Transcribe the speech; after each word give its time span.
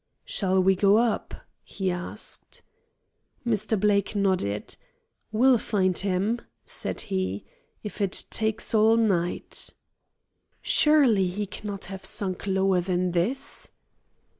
"Shall 0.25 0.59
we 0.63 0.73
go 0.75 0.97
up?" 0.97 1.35
he 1.63 1.91
asked. 1.91 2.63
Mr. 3.45 3.79
Blake 3.79 4.15
nodded. 4.15 4.75
"We'll 5.31 5.59
find 5.59 5.95
him," 5.95 6.41
said 6.65 7.01
he, 7.01 7.45
"if 7.83 8.01
it 8.01 8.23
takes 8.31 8.73
all 8.73 8.97
night." 8.97 9.69
"Surely 10.63 11.27
he 11.27 11.45
cannot 11.45 11.85
have 11.85 12.03
sunk 12.03 12.47
lower 12.47 12.81
than 12.81 13.11
this." 13.11 13.69